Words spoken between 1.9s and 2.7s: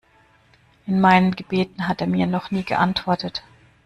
er mir noch nie